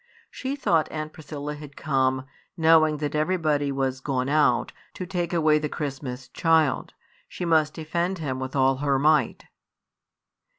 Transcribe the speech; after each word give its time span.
She 0.31 0.55
thought 0.55 0.89
Aunt 0.91 1.13
Priscilla 1.13 1.53
had 1.53 1.77
come, 1.77 2.25
knowing 2.57 2.97
that 2.97 3.13
everybody 3.13 3.71
was 3.71 3.99
gone 4.01 4.29
out, 4.29 4.71
to 4.95 5.05
take 5.05 5.31
away 5.31 5.59
the 5.59 5.69
Christmas 5.69 6.27
child. 6.29 6.95
She 7.27 7.45
must 7.45 7.75
defend 7.75 8.17
him 8.17 8.39
with 8.39 8.55
all 8.55 8.77
her 8.77 8.97
might. 8.97 9.45